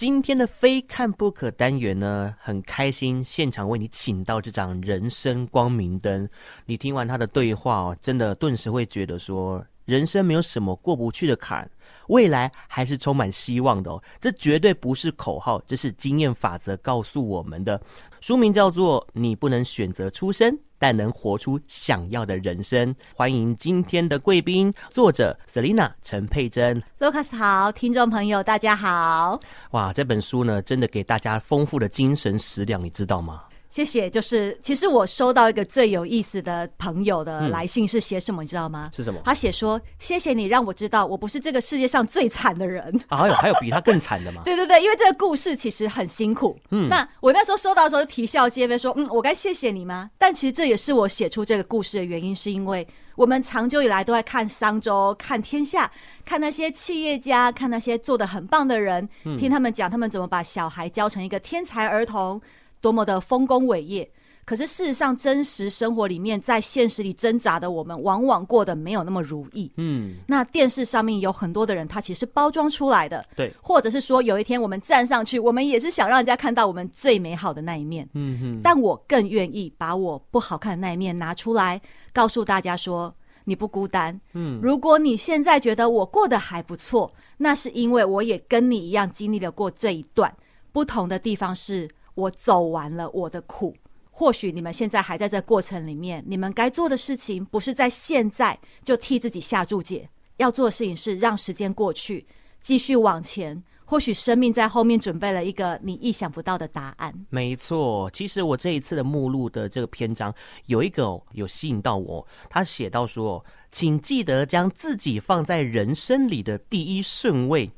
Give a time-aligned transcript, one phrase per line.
[0.00, 6.26] 今天的非看不可单元呢，很开心现场为你请到这盏人生光明灯。
[6.64, 11.70] 你听完他的对话哦，真的顿时会觉得说，人生没有什么过不去的坎，
[12.08, 14.02] 未来还是充满希望的哦。
[14.18, 17.78] 这绝对不是口号，这是经验法则告诉我们的。
[18.22, 20.50] 书名叫做《你不能选择出生》。
[20.80, 22.92] 但能活出想要的人生。
[23.14, 26.82] 欢迎今天的贵宾，作者 Selina 陈佩珍。
[26.98, 29.38] Lucas 好，听众朋友大家好。
[29.72, 33.42] 哇，这本书呢，真的给大家丰富的精神食粮，你知道吗？
[33.70, 34.10] 谢谢。
[34.10, 38.42] 就是，其实我收到一个最有意思的朋友的来信，是写什么？
[38.42, 38.90] 你知道吗？
[38.94, 39.20] 是什么？
[39.24, 42.92] 他写说：“谢谢你让我知道，我不是这个世界上最惨的人。
[43.08, 44.42] ”啊，还有还有比他更惨的吗？
[44.44, 46.58] 对对对，因为这个故事其实很辛苦。
[46.70, 55.88] 嗯，那我那时候收到的时候啼笑皆非，说：“嗯，我该谢谢你吗？”但其实这也是我写出这个故事的原因，是因为我们长久以来都在看商周、看天下、
[56.24, 62.40] 看那些企业家、看那些做的很棒的人，听他们讲他们怎么把小孩教成一个天才儿童。
[62.80, 64.10] 多么的丰功伟业，
[64.44, 69.70] 可是事实上，真实生活里面，在现实里挣扎的我们，往往过得没有那么如意。
[69.76, 78.08] 嗯，那电视上面有很多的人，他其实是包装出来的，对，或者是说，有一天我们站上去，我们也是想让人家看到我们最美好的那一面。
[78.14, 81.80] 嗯哼，但我更愿意把我不好看的那一面拿出来，
[82.12, 84.20] 告诉大家说，你不孤单。
[84.32, 90.34] 嗯，如果你现在觉得我过得还不错，那是因为我也跟你一样经历了过这一段。
[90.72, 91.88] 不同的地方是。
[92.20, 93.74] 我走完了我的苦，
[94.10, 96.22] 或许你们现在还在这过程里面。
[96.26, 102.26] 你们该做的事情不是在现在就替自己下注解，要做的事情是让时间过去，
[102.60, 103.62] 继续往前。
[103.84, 107.12] 或许生命在后面准备了一个你意想不到的答案。
[107.28, 110.32] 没错，其实我这一次的目录的这个篇章
[110.66, 117.68] 有一个有吸引到我，他写到说：“请记得将自己放在人生里的第一顺位。”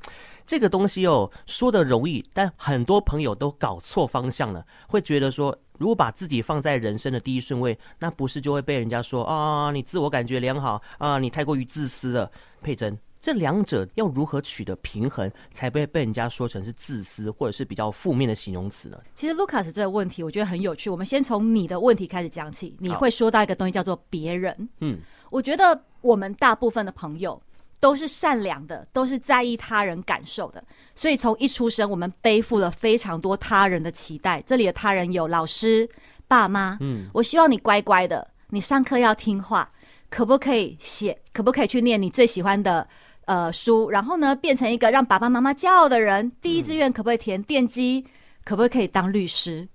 [0.46, 12.30] 这个东西哦，说的容易，但很多朋友都搞错方向了，会觉得说，如果把自己放在人生的第一顺位，那不是就会被人家说啊，你自我感觉良好啊，你太过于自私了。
[12.60, 18.96] 佩珍，这两者要如何取得平衡，才不会被人家说成是自私，或者是比较负面的形容词呢？
[19.16, 20.88] 其实 Lucas 这个问题，我觉得很有趣。
[20.88, 22.76] 我们先从你的问题开始讲起。
[22.78, 24.68] 你会说到一个东西叫做别人。
[24.78, 25.00] 嗯，
[25.30, 27.40] 我觉得我们大部分的朋友。
[27.82, 30.62] 都是善良的，都是在意他人感受的，
[30.94, 34.40] 所以从一出生，我们背负了非常多他人的期待。
[34.42, 35.88] 这里的他人有老师、
[36.28, 36.78] 爸妈。
[36.80, 39.68] 嗯，我希望你乖乖的，你上课要听话，
[40.08, 41.20] 可不可以写？
[41.32, 42.86] 可不可以去念你最喜欢的
[43.24, 43.90] 呃书？
[43.90, 46.30] 然后呢，变成一个让爸爸妈妈骄傲的人。
[46.40, 48.06] 第一志愿可不可以填电机？
[48.44, 49.68] 可不可以当律师？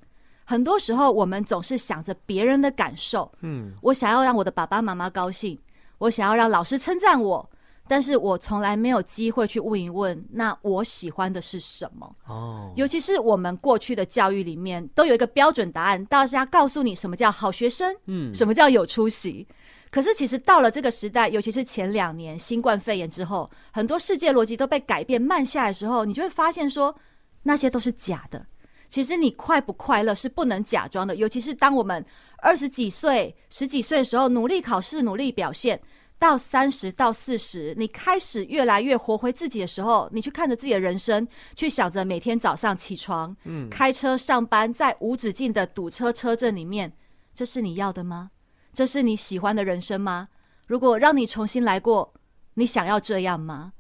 [0.45, 3.29] 很多时候，我们总是想着别人的感受。
[3.41, 5.59] 嗯，我想要让我的爸爸妈妈高兴，
[5.97, 7.49] 我想要让老师称赞我。
[7.87, 12.15] 但是我从来没有机会去问一问，那我喜欢的是什么？
[12.25, 19.47] 哦，尤其是我们过去的教育里面都有一个标准答案，大家告诉你什么叫好学生，嗯，什么叫有出息。
[19.89, 26.93] 可是其实到了这个时代，尤其是前两年新冠肺炎之后，很多世界逻辑都被改变慢下来的时候，你就会发现说
[27.43, 28.45] 那些都是假的。
[28.89, 32.05] 其实你快不快乐是不能假装的，尤其是当我们
[32.37, 35.79] 二十几岁、十几岁的时候，努力考试、努力表现。
[36.19, 46.91] 到三十到四十，你开始越来越活回自己的时候，你去看着自己的人生，去想着每天早上起床，嗯，开车上班，在无止境的堵车车阵里面，
[47.35, 48.31] 这是你要的吗？
[48.73, 50.29] 这是你喜欢的人生吗？
[50.65, 52.13] 如果让你重新来过，
[52.55, 53.73] 你想要这样吗？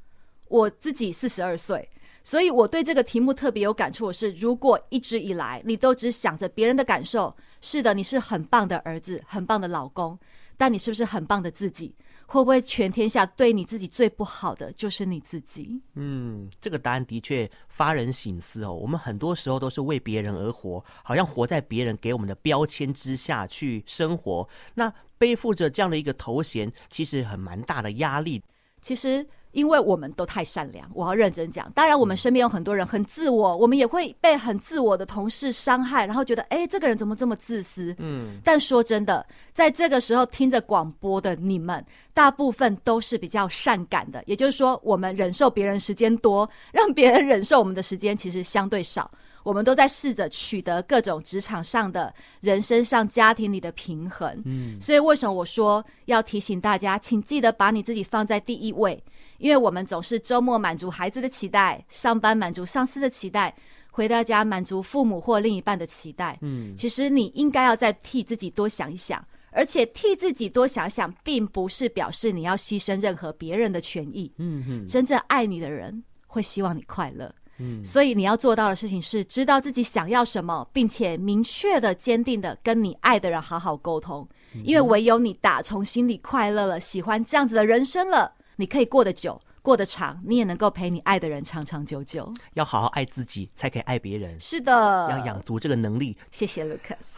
[0.47, 1.89] 我自己四十二岁，
[2.23, 10.17] 所以我对这个题目特别有感触的是，如果一直以来你都只想着别人的感受，是的，你是很棒的儿子，很棒的老公，
[10.55, 11.95] 但你是不是很棒的自己？
[12.27, 15.81] 会不会全天下对你自己最不好的就是你自己？
[15.95, 18.71] 嗯，这个答案的确发人省思哦。
[18.71, 24.47] 我们很多时候都是为别人而活，好像活在别人给我们的标签之下去生活。
[24.75, 28.43] 那背负着这样的一个头衔，其实很蛮大的压力。
[28.81, 29.27] 其实。
[29.51, 31.71] 因为我们都太善良，我要认真讲。
[31.73, 37.95] 当然，我们身边有很多人很自我，我们也会被很自我的同事伤害，然后觉得，哎，这个人怎么这么自私？
[37.99, 38.39] 嗯。
[38.43, 41.83] 但说真的，在这个时候听着广播的你们，
[42.13, 49.09] 大部分都是比较善感的，也就是说，我们忍受别人时间多，让别人忍受我们的时间其实相对少。
[49.47, 54.37] 我们都在试着取得各种职场上的、人生上、家庭里的平衡。
[54.43, 54.77] 嗯。
[54.81, 59.01] 所以为什么我说要提醒大家，请记得把你自己放在第一位。
[59.37, 63.55] 因为我们总是周末满足孩子的期待，上班满足上司的期待，
[63.89, 66.37] 回到家满足父母或另一半的期待。
[66.41, 74.29] 嗯，其实你应该要再替自己多想一想，而且替自己多想想，并不是表示你要牺牲任何别人的权益。
[74.39, 77.33] 嗯哼，真正爱你的人会希望你快乐。
[77.59, 84.27] 嗯，所以你要做到的事情是知道自己想要什么，并且明确的、坚定的跟你爱的人好好沟通。
[84.63, 89.39] 因为唯有你打从心里快乐了，喜欢这样子的人生了，你可以过得久。
[89.67, 92.33] 过得长，你也能够陪你爱的人长长久久。
[92.53, 94.39] 要好好爱自己，才可以爱别人。
[94.39, 96.15] 是的，要养足这个能力。
[96.31, 97.17] 谢谢 Lucas。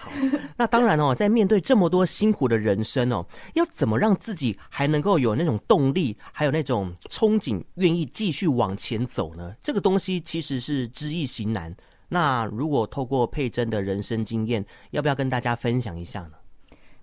[0.58, 3.24] 那当然哦， 在面对这么多辛苦的人生哦，
[3.54, 9.54] 要怎么让自己还能够有那种动力，还有那种憧憬，愿意继续往前走呢？
[9.62, 11.76] 这个东西其实是知易行难。
[12.08, 16.32] 那如果透过佩珍的人生经验，要不要跟大家分享一下呢？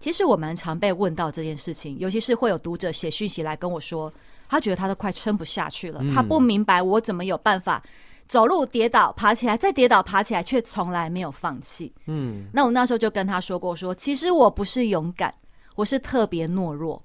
[0.01, 4.13] 其实我们常被问到这件事情，尤其是会有读者写讯息来跟我说。
[4.49, 7.83] 他觉得他都快撑不下去了，他不明白我怎么有办法
[8.29, 11.93] 走路跌倒爬起来再跌倒爬起来，却从来没有放弃。
[12.07, 15.35] 嗯，那我那时候就跟他说过说，说其实我不是勇敢，
[15.75, 17.03] 我是特别懦弱。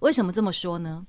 [0.00, 1.06] 为什么这么说呢？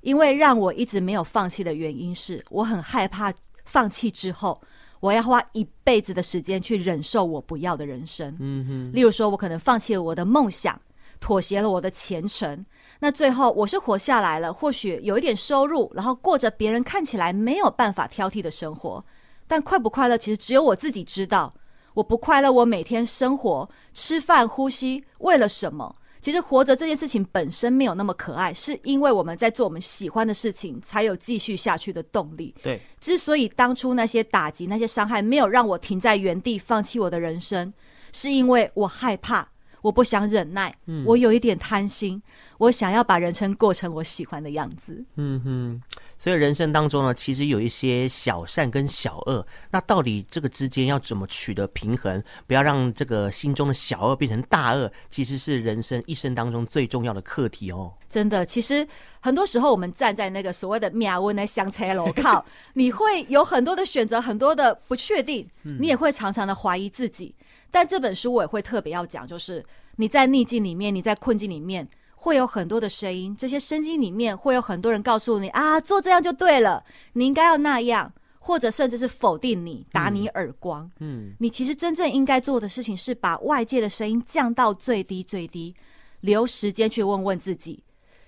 [0.00, 3.32] 因为让我一直没有放弃的原因是我很害怕
[3.64, 4.60] 放弃之后，
[5.00, 8.34] 我要花一辈子的时间去忍受我不要的人生。
[8.38, 10.78] 嗯哼，例如说我可能放弃了我的梦想，
[11.20, 12.64] 妥协了我的前程。
[13.00, 19.04] 那最后我是活下来了，或许有一点收入，然后过着别人看起来没有办法挑剔的生活，
[19.46, 21.52] 但快不快乐，其实只有我自己知道。
[21.94, 25.94] 我不快乐，我每天生活、吃饭、呼吸，为了什么？
[26.20, 32.54] 其实活着这件事情本身没有那么可爱，是因为我们在做我们喜欢的事情，才有继续下去的动力。
[32.62, 37.72] 对，之所以当初那些打击、那些伤害没有让我停在原地，放弃我的人生，
[38.12, 39.46] 是因为我害怕。
[39.84, 42.20] 我不想忍耐，我有一点贪心，
[42.56, 45.04] 我想要把人生过成我喜欢的样子。
[45.16, 45.82] 嗯哼，
[46.18, 57.92] 所以人生当中呢，其实有一些小善跟小恶，那到底这个之间要怎么取得平衡，不要让这个心中的小恶变成大恶，其实是人生一生当中最重要的课题哦。
[58.08, 58.88] 真的，其实
[59.20, 62.42] 很多时候我们站在那个所谓的命运的香车楼靠，
[62.72, 67.34] 你会有很多的选择，很多的不确定，你也会常常的怀疑自己。
[67.74, 69.60] 但这本书我也会特别要讲，就是
[69.96, 73.34] 你在逆境里面，你在困境里面，会有很多的声音。
[73.36, 76.84] 这些声音里面会有很多人告诉你啊，做这样就对了，
[77.14, 80.88] 你应该要那样，或者甚至是否定你，打你耳光。
[81.00, 85.74] 嗯，你其实真正应该做的事情是把外界的声音降到最低最低，
[86.20, 87.82] 留时间去问问自己，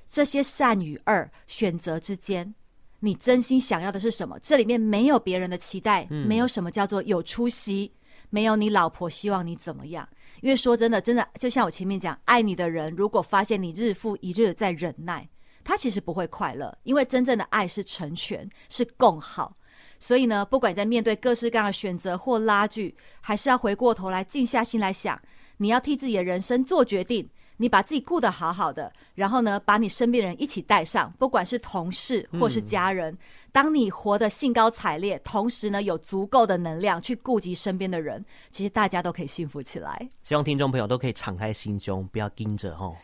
[0.08, 2.52] 这些善与恶选择之间，
[2.98, 4.36] 你真心想要的是什么？
[4.40, 7.92] 这里面没有别人的期待，没有什么叫做有出息。
[8.30, 10.08] 没有你老婆希望你怎么样？
[10.40, 15.28] 因为说真的，真的就像我前面讲，爱你的人如果发现你日复一日在忍耐，
[15.64, 16.76] 他其实不会快乐。
[16.82, 19.56] 因为真正的爱是成全，是共好。
[19.98, 25.20] 所以呢，不管在面对各式各样的选择或拉锯，还是要回过头来静下心来想，
[25.56, 27.28] 你要替自己的人生做决定。
[27.58, 33.10] 你把自己顾得好好的，然后呢，把你身边的人一起带上，不管是同事或是家人。
[33.14, 33.18] 嗯、
[33.56, 40.06] 当你活得兴高采烈，同时呢，有足够的能量去顾及身边的人，其实大家都可以幸福起来。
[40.22, 42.94] 希望听众朋友都可以敞开心胸，不要盯着哦。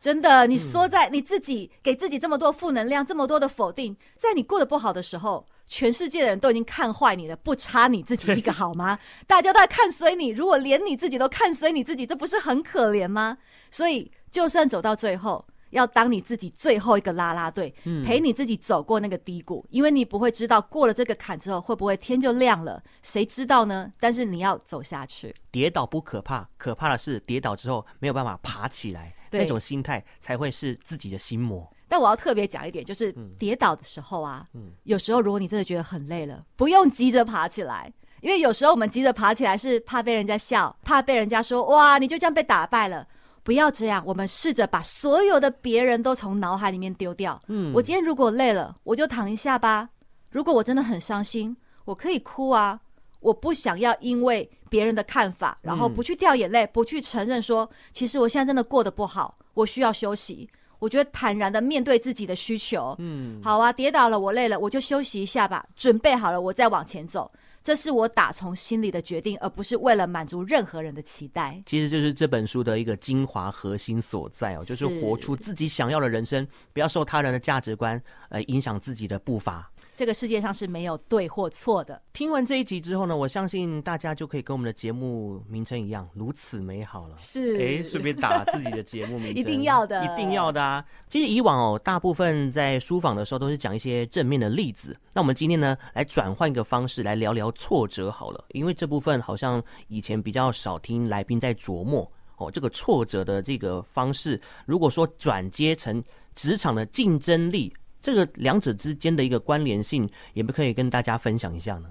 [0.00, 8.98] 真的，你说在你自己给自己这么多负能量，这么多的否定，在你过得不好的时候，全世界的人都已经看坏你了，不差你自己一个好吗？
[9.28, 13.38] 大家都在看衰你，如果连你自己都看衰你自己，这不是很可怜吗？
[13.70, 17.74] 所以，就算走到最后，要当你自己最后一个啦啦队，
[18.04, 23.90] 陪你自己走过那个低谷，因为你不会知道过了这个坎之后会不会天就亮了，谁知道呢？
[23.98, 29.14] 但是你要走下去，跌倒不可怕，可怕的是跌倒之后没有办法爬起来。
[29.32, 31.64] 那种心态才会是自己的心魔。
[31.86, 37.92] 但我要特别讲一点，就是跌倒的时候啊，嗯，有时候如果你真的觉得很累了，不用急着爬起来，
[38.22, 43.06] 因为有时候我们急着爬起来是怕被人家笑，怕被人家说哇，你就这样被打败了。
[43.42, 47.40] 不要这样，我们试着把所有的别人都从脑海里面丢掉。
[47.48, 49.88] 嗯，我今天如果累了，我就躺一下吧。
[50.30, 52.80] 如果我真的很伤心，我可以哭啊。
[53.20, 60.48] 我不想要因为别人的看法，然后不去掉眼泪，不去承认说，其实我现在真的过得不好，我需要休息。
[60.78, 67.30] 我觉得坦然的面对自己的需求，嗯，好啊，跌倒了，我累了，我就休息一下吧，准备好了，我再往前走。
[67.62, 71.62] 这是我打从心里的决定，而不是为了满足任何人的期待。
[71.66, 79.70] 其实就是这本书的一个精华核心所在哦，就是活出自己想要的人生，不要受他人的价值观呃影响自己的步伐。
[80.00, 82.00] 这个世界上是没有对或错的。
[82.14, 87.14] 听完这一集之后呢，我相信大家就可以跟我们的节目名称一样，如此美好了。
[87.18, 90.82] 是，哎，顺便打自己的节目名称， 一定要的，一定要的啊！
[91.06, 94.96] 其实以往哦，大部分在书房的时候都是讲一些正面的例子。
[95.12, 106.02] 那我们今天呢，来转换一个方式来聊聊挫折好了，因为这部分好像以前比较少听来宾在琢磨哦，这个挫折的这个方式，如果说转接成
[106.34, 107.70] 职场的竞争力。
[108.00, 111.90] 这个两者之间的一个关联性，也不可以跟大家分享一下呢？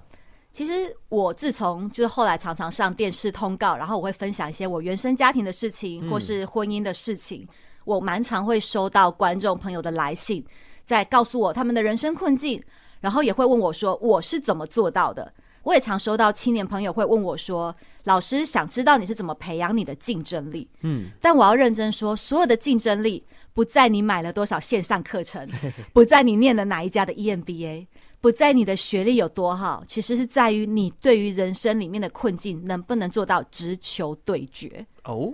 [0.52, 7.42] 其实我自从就是后来常常上电视通告，然后我会分享一些我原生家庭的事情，或是婚姻的事情。
[7.42, 7.48] 嗯、
[7.84, 10.44] 我蛮常会收到观众朋友的来信，
[10.84, 12.60] 在告诉我他们的人生困境，
[13.00, 15.32] 然后也会问我说我是怎么做到的。
[15.62, 17.72] 我也常收到青年朋友会问我说，
[18.04, 20.66] 老师想知道你是怎么培养你的竞争力。
[20.80, 25.48] 嗯，但我要认真说，所有的竞争力不在你买了多少线上课程，
[25.92, 27.86] 不在你念了哪一家的 EMBA。
[28.22, 34.86] 不在你的学历有多好，其实是在于你对于人生里面的困境能不能做到直球对决。
[35.04, 35.32] 哦，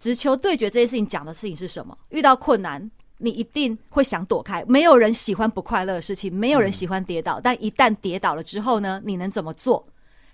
[0.00, 1.96] 直球对决这件事情讲的事情是什么？
[2.08, 4.64] 遇到困难，你一定会想躲开。
[4.66, 7.38] 没有人喜欢不快乐的事情，没有人喜欢跌倒。
[7.38, 7.40] 嗯。
[7.44, 9.86] 但一旦跌倒了之后呢，你能怎么做？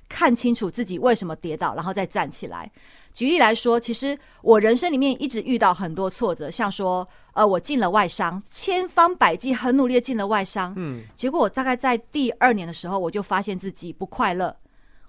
[0.08, 2.72] 看清楚自己为什么跌倒，然后再站起来。
[3.12, 14.56] 举例来说，其实我人生里面一直遇到很多挫折，像说，呃，我进了外商，千方百计很努力的进了外商，嗯，结果我大概在第二年的时候，我就发现自己不快乐，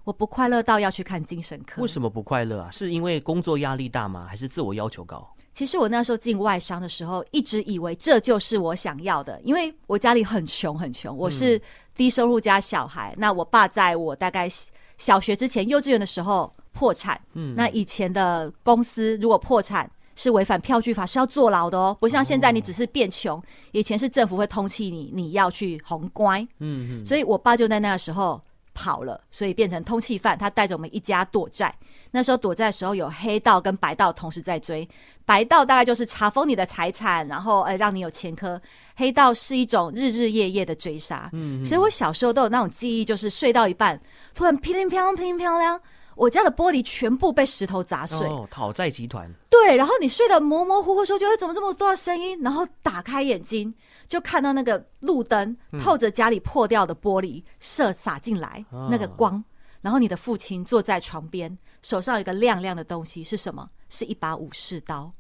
[0.04, 1.82] 我不快乐到要去看精神科。
[1.82, 2.72] 为什么不快乐啊？
[2.72, 4.26] 是因为工作压力大吗？
[4.28, 5.26] 还是自我要求高？
[5.54, 11.62] 其实我那时候进外商的时候，一直以为这就是我想要的，因为我家里很穷很穷，我是
[11.96, 14.50] 低收入家小孩，嗯，那我爸在我大概
[14.98, 16.52] 小学之前，幼稚园的时候。
[16.82, 28.42] 破产，嗯，那以前的公司如果破产是违反票据法，是要坐牢的哦，不像现在你只是变穷，哦，以前是政府会通缉你，你要去红乖，嗯嗯，所以我爸就在那个时候
[28.74, 31.72] 跑了，所以变成通缉犯，他带着我们一家躲债。
[32.14, 34.90] 那时候躲债的时候有黑道跟白道同时在追，
[35.24, 38.60] 白道大概就是查封你的财产，然后呃让你有前科，
[38.96, 44.02] 黑道是一种日日夜夜的追杀，嗯，所以我小时候都有那种记忆，就是睡到一半，
[44.34, 45.80] 突然噼里啪啦噼里啪啦。
[46.22, 48.28] 我家的玻璃全部被石头砸碎。
[48.28, 49.28] 哦，讨债集团。
[49.50, 52.40] 对，然后你睡得模模糊糊的时候，觉得怎么这么多的声音？
[52.44, 53.74] 然后打开眼睛，
[54.08, 59.44] 就看到那个路灯透着家里破掉的玻璃射洒进来，嗯，那个光。
[59.82, 63.68] 然后你的父亲坐在床边，手上有一个亮亮的东西，是什么？
[63.90, 65.12] 是一把武士刀。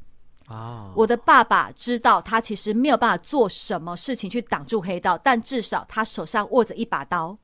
[0.45, 7.35] 啊，我的爸爸知道他其实没有办法做什么事情去挡住黑道，但至少他手上握着一把刀。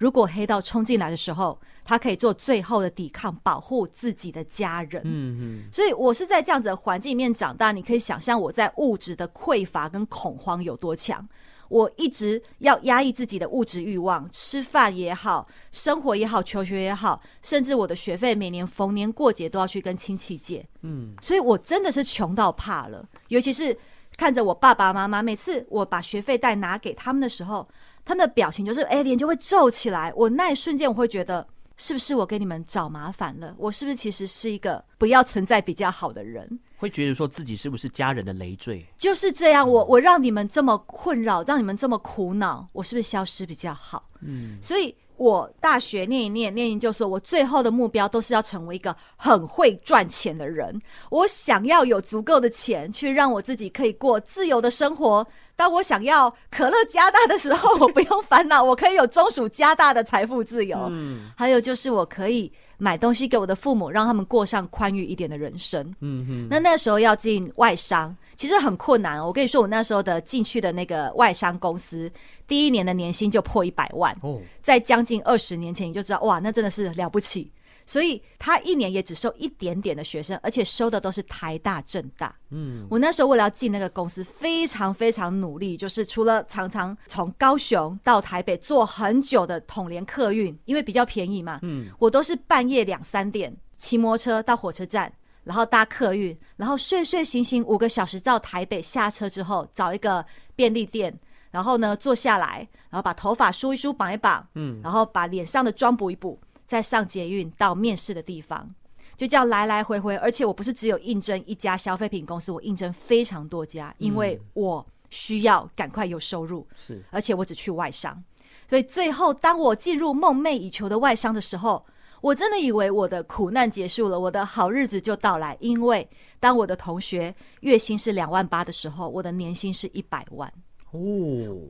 [0.00, 5.02] 如果黑道冲进来的时候，他可以做最后的抵抗，保护自己的家人。
[5.04, 7.70] 嗯嗯，所以我是在这样子的环境里面长大。
[7.70, 11.28] 你可以想象我在物质的匮乏跟恐慌有多强。
[11.68, 20.66] 我一直要压抑自己的物质欲望，吃饭也好，生活也好，求学也好，甚至我的学费每年逢年过节都要去跟亲戚借。
[20.80, 23.06] 嗯，所以我真的是穷到怕了。
[23.28, 23.76] 尤其是
[24.16, 27.68] 看着我爸爸妈妈，每次我把学费袋拿给他们的时候。
[28.10, 30.12] 他的表情就是，哎，脸就会皱起来。
[30.16, 33.54] 我那一瞬间，我会觉得，是不是我给你们找麻烦了？
[33.56, 36.58] 我是不是其实是一个不要存在比较好的人？
[36.76, 38.84] 会觉得说自己是不是家人的累赘？
[38.98, 44.10] 就是这样，我我让你们这么困扰，让你们这么苦恼，我是不是消失比较好？
[44.22, 44.92] 嗯，所以。
[45.20, 50.80] 我大学念一念，念研究所，我最后的目标都是要成为一个很会赚钱的人。
[51.10, 55.26] 我想要有足够的钱，去让我自己可以过自由的生活。
[55.56, 60.88] 当我想要可乐加大的时候， 我不用烦恼，我可以有中暑加大的财富自由。
[60.90, 65.94] 嗯，还有就是我可以买东西给我的父母，让他们过上宽裕一点的人生。
[66.00, 68.16] 嗯哼，那那时候要进外商。
[68.40, 69.20] 其实很困难。
[69.20, 72.10] 我跟你说，我那时候的进去的那个外商公司，
[72.48, 74.16] 第一年的年薪就破一百万。
[74.22, 77.52] 哦，在将近二十年前，你就知道哇，那真的是了不起。
[77.84, 82.34] 所以他一年也只收一点点的学生，而且收的都是台大、政大。
[82.48, 91.58] 嗯，我那时候为了要进那个公司，非常非常努力，就是除了常常从高雄到台北坐很久的统联客运，因为比较便宜嘛。
[91.60, 95.12] 嗯，我都是半夜两三点骑摩托车到火车站。
[95.50, 101.12] 然后搭客运，然后睡睡醒醒五个小时到台北，下车之后找一个便利店，
[101.50, 106.38] 然后呢坐下来，然后把头发梳一梳，绑一绑，嗯，然后把脸上的妆补一补，
[106.68, 108.72] 再上捷运到面试的地方，
[109.16, 110.14] 就这样来来回回。
[110.18, 118.22] 而且我不是只有应征一家消费品公司，我应征非常多家，因为我需要赶快有收入，是，而且我只去外商，
[118.68, 121.84] 所以最后当我进入梦寐以求的外商的时候。
[122.20, 125.56] 我真的以为我的苦难结束了，我的好日子就到来。
[125.60, 126.08] 因为
[126.38, 130.52] 当我的同学月薪是两万八的时候，我的年薪是一百万。
[130.90, 130.98] 哦，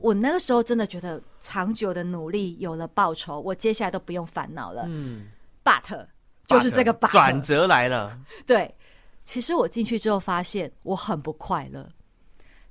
[0.01, 4.83] 我那个时候真的觉得长久的努力有了报酬，我接下来都不用烦恼了。
[4.87, 5.27] 嗯
[5.63, 6.05] ，but
[6.47, 8.19] 就是这个 but 转折来了。
[8.45, 8.75] 对，
[9.23, 11.87] 其实我进去之后发现我很不快乐。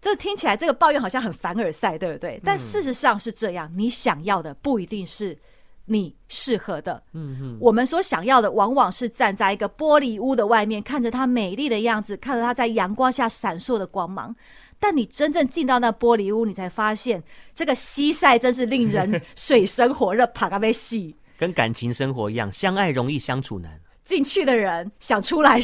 [0.00, 2.40] 这听起来这个抱怨好像很凡尔赛，对不对？
[2.44, 5.38] 但事实上是这样，你想要的不一定是。
[5.92, 14.34] 你适合的，嗯哼，我们所想要的，往往是站在一个玻璃屋的外面，看着它美丽的样子，看着它在阳光下闪烁的光芒。
[14.78, 17.20] 但你真正进到那玻璃屋，你才发现，
[17.56, 21.12] 这个西晒真是令人 水深火热，爬个被洗。
[21.36, 23.80] 跟感情生活一样，相爱容易相处难。
[24.04, 25.60] 进去的人想出来，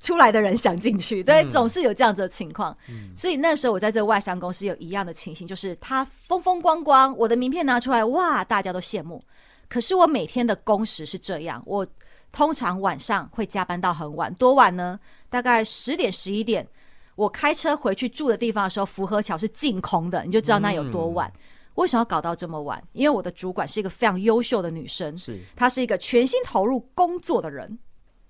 [0.00, 2.76] 出来的人想进去，对，总是有这样子的情况。
[2.88, 9.22] 嗯、所以那时候我在这个外商公司有一样的情形，就是他风风光光，我的名片拿出来，哇，大家都羡慕。
[9.70, 11.86] 可是我每天的工时是这样，我
[12.30, 15.00] 通常晚上会加班到很晚，多晚呢？
[15.30, 16.66] 大概十点、十一点。
[17.14, 21.30] 我开车回去住的地方的时候，福和桥是净空的，你就知道那有多晚。
[21.34, 21.40] 嗯、
[21.76, 22.82] 为什么要搞到这么晚？
[22.92, 27.78] 因为我的主管是一个非常优秀的女生，是她是一个全心投入工作的人。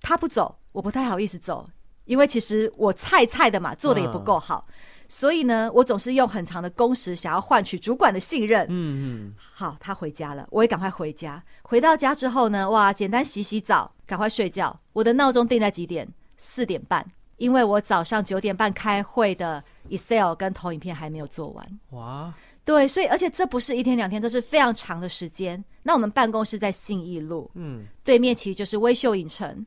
[0.03, 1.69] 她不走，我不太好意思走，
[2.05, 4.75] 因为其实我菜菜的嘛，做的也不够好，嗯、
[5.13, 8.65] 所以呢，我总是用很长的工时想要换取主管的信任。
[8.69, 11.43] 嗯嗯，好，他回家了，我也赶快回家。
[11.63, 14.79] 回到家之后呢，哇，简单洗洗澡，赶快睡觉。
[14.93, 16.09] 我的闹钟定在几点？
[16.37, 17.05] 四点半，
[17.39, 21.67] 因为我早上九点半开会的 Excel 跟投影片还没有做完。
[21.91, 22.33] 哇，
[22.65, 25.63] 对，所以而且这不是一天两天，这是非常长的时间。
[25.83, 29.67] 那我们办公室在信义路，嗯，对面其实就是微秀影城。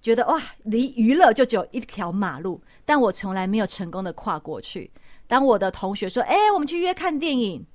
[0.00, 4.90] 觉得哇，离娱乐就只有一条马路，但我从来没有成功的跨过去。
[5.26, 7.66] 当我的同学说：“哎，我们去约看电影。”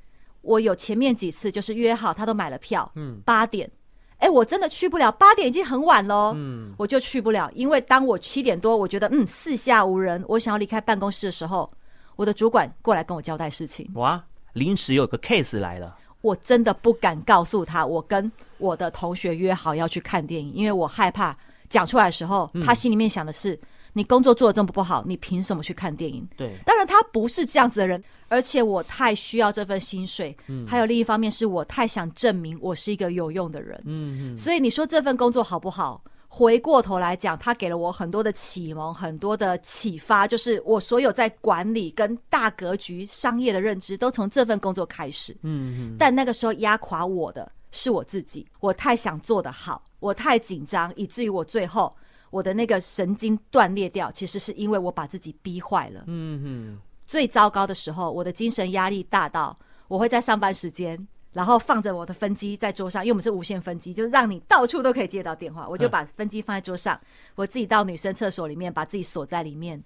[0.42, 3.70] 我有前面几次就是约好，他都买了票，嗯，八点，
[4.18, 7.48] 哎，我真的去不了，八点已经很晚喽，嗯，我就去不了。
[7.54, 11.72] 因为当我七点多，我觉得嗯四下无人，我想要离开办公室的时候，
[12.16, 13.88] 我的主管过来跟我交代事情。
[13.94, 14.24] 哇，
[14.54, 21.38] 临时有个 case 来了，我真的不敢告诉他，我跟我的同学约好要去看电影，因为我害怕。
[21.72, 23.60] 讲出来的时候，他心里面想的是：
[23.94, 26.28] 你工作做的这么不好，你凭什么去看电影？
[26.38, 30.38] 对，当然他不是这样子的人，而且我太需要这份薪水。
[30.48, 33.82] 嗯，还有另一方面是我太想证明我是一个有用的人。
[33.86, 36.04] 嗯嗯，所以你说这份工作好不好？
[36.34, 45.34] 回过头来讲，他给了我很多的启蒙，很多的启发，就是我所有在管理跟大格局、商业的认知，都从这份工作开始。
[45.42, 49.84] 嗯嗯，但那个时候压垮我的是我自己，我太想做得好。
[50.00, 51.96] 我太紧张，以至于我最后
[52.30, 56.04] 我的那个神经断裂掉，其实是因为我把自己逼坏了。
[56.08, 59.58] 嗯哼，最糟糕的时候，我的精神压力大到
[59.88, 65.68] 我会在上班时间，然后放着我的分机在桌上，因为我们是无线分机，就让你到处都可以接到电话。
[65.68, 67.00] 我就把分机放在桌上，
[67.36, 69.84] 我自己到女生厕所里面，把自己锁在里面，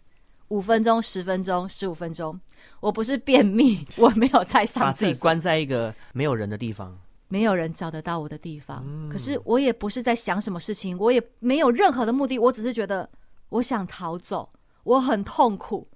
[0.47, 2.39] 五分钟、十分钟、十五分钟。
[2.79, 6.97] 我不是便秘， 我没有在上厕所，把自己关在一个没有人的地方。
[7.27, 13.09] 没有人找得到我的地方，嗯、可是我也不是在想什么事情，我也没有任何的目的，我只是觉得
[13.49, 14.47] 我想逃走，
[14.83, 15.87] 我很痛苦。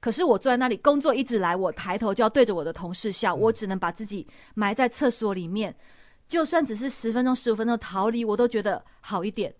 [0.00, 5.74] 可是我坐在那里，工作一直来，我抬头就要对着我的同事笑，嗯、我只能把自己埋在厕所里面，
[6.26, 9.54] 就算只是十分钟、十五分钟逃离，我都觉得好一点。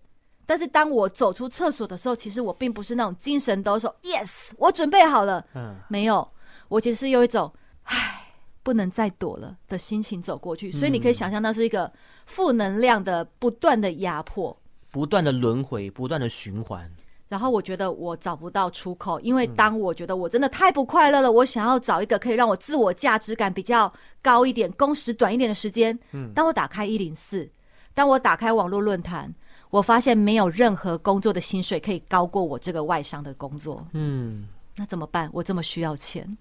[0.45, 6.27] 但是当我走出厕所的时候，其实我并不是那种精神抖擞，yes，我准备好了，嗯，没有，
[6.69, 8.18] 我其实是有一种，唉。
[8.63, 11.91] 不能再躲了的心情走过去，所以你可以想象，那是一个
[12.25, 14.55] 负能量的不断的压迫，
[14.91, 16.89] 不断的轮回，不断的循环。
[17.27, 23.91] 然后我觉得我找不到出口，因为当我觉得我真的太不快乐了，我想要找一个可以让我自我价值感比较
[24.21, 25.97] 高一点、工时短一点的时间。
[26.11, 27.47] 嗯，当我打开一零四，
[27.93, 29.31] 当我打开网络论坛，
[29.69, 33.85] 我发现没有任何工作的薪水可以高过我这个外商的工作。
[33.93, 35.29] 嗯，那怎么办？
[35.31, 36.35] 我这么需要钱。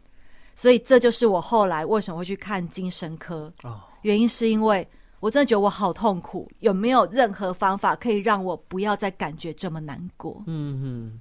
[0.59, 4.85] 所以这就是我后来为什么会去看精神科哦，原因是因为
[5.21, 10.43] 我真的觉得我好痛苦，有没有任何方法可以让我不要再感觉这么难过？
[10.47, 11.21] 嗯嗯。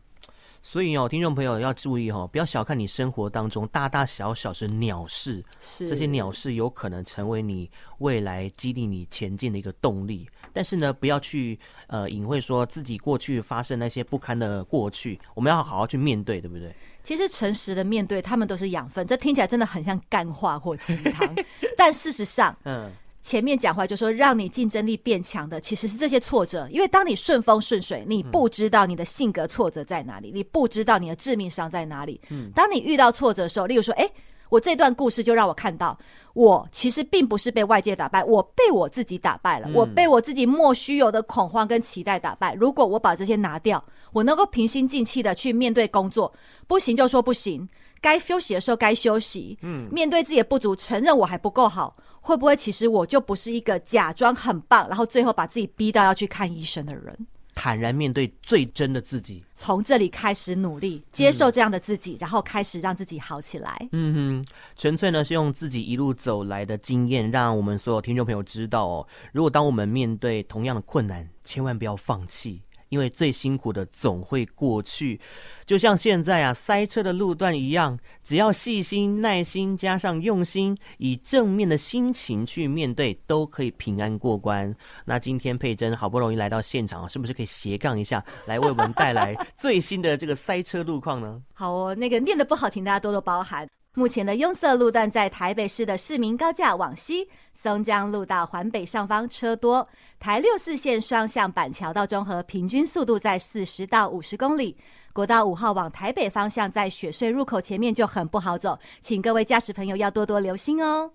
[0.59, 5.41] 所以哦，听众朋友要注意哦，不要小看你生活当中大大小小的鸟事，
[5.77, 7.69] 这些鸟事有可能成为你
[7.99, 10.27] 未来激励你前进的一个动力。
[10.57, 16.73] 但是呢，不要去呃隐晦说自己过去发生那些不堪的过去，我们要好好去面对，对不对？
[17.03, 19.05] 其实诚实的面对，他们都是养分。
[19.05, 21.35] 这听起来真的很像干话或鸡汤，
[21.77, 22.91] 但事实上，嗯。
[23.19, 26.65] 前面讲话就说让你竞争力变强的，其实是这些挫折。
[26.71, 32.21] 因为当你顺风顺水，你不知道你的性格挫折在哪里，你不知道你的致命伤在哪里。
[32.29, 34.09] 嗯当你遇到挫折的时候，例如说，哎，
[34.49, 35.97] 我这段故事就让我看到，
[36.33, 42.53] 我其实并不是被外界打败，我被我自己打败了，我被我自己莫须有的恐慌跟期待打败。
[42.53, 43.83] 如果我把这些拿掉，
[44.13, 46.31] 我能够平心静气的去面对工作，
[46.67, 47.67] 不行就说不行，
[48.01, 51.95] 该休息的时候该休息，嗯，面对自己的不足，承认我还不够好。
[52.21, 57.17] 会不会其实我就不是一个假装很棒，然后最后把自己逼到要去看医生的人？
[57.59, 63.89] 坦然面对最真的自己，从这里开始努力接受这样的自己，嗯、然后开始让自己好起来。
[63.93, 72.61] 嗯哼，纯粹呢是用自己一路走来的经验，让我们所有听众朋友知道哦，如果当我们面对同样的困难，千万不要放弃。
[72.89, 75.19] 因为最辛苦的总会过去。
[75.65, 84.73] 就像现在啊，塞车的路段一样，只要细心、耐心，加上用心，以正面的心情去面对，都可以平安过关。
[85.05, 91.41] 那今天佩珍好不容易来到现场，是不是可以斜杠一下，来为我们带来最新的这个塞车路况呢？
[91.53, 93.67] 好哦，那个念的不好，请大家多多包涵。
[93.97, 99.87] 目前的拥塞路段在台北市的市民高架往西，松江路到环北上方车多；
[100.19, 104.77] 台六四线双向板桥到中和，平均速度在四十到五十公里。
[105.13, 111.13] 国道五号往台北方向，在雪穗入口前面就很不好走，请各位驾驶朋友要多多留心哦。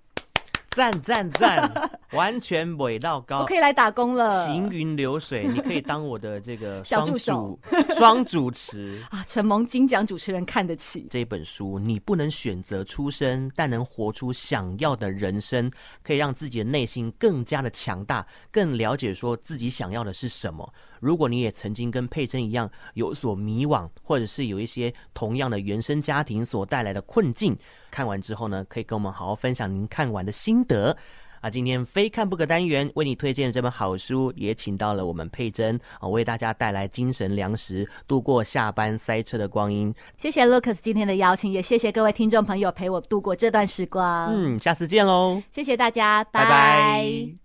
[0.75, 1.71] 赞赞赞，
[2.13, 4.47] 完全尾到高，我可以来打工了。
[4.47, 7.59] 行云流水，你可以当我的这个 小助手，
[7.97, 9.23] 双主持 啊！
[9.29, 15.71] 承蒙金奖主持人看得起这本书，你不能选择出身，但能活出想要的人生，
[16.03, 20.73] 可以让自己的内心更加的强大，更了解说自己想要的是什么。
[21.03, 27.57] 如果你也曾经跟佩珍一样有所迷惘，或者是有一些同样的原生家庭所带来的困境，
[27.91, 30.97] 看完之后呢，可以跟我们好好分享您看完的心得
[31.41, 31.51] 啊。
[31.51, 39.93] 今天非看不可单元为你推荐的这本好书，也请到了我们佩珍啊，为大家带来精神粮食，度过下班塞车的光阴。
[40.17, 44.33] 谢谢 Lucas 今天的邀请，也谢谢各位听众朋友陪我度过这段时光。
[44.33, 45.43] 嗯，下次见喽！
[45.51, 46.49] 谢谢大家，拜拜。
[46.49, 47.42] 拜拜。